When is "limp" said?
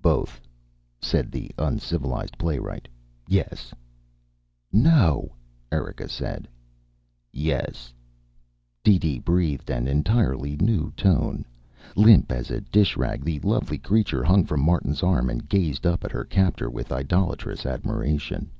11.96-12.32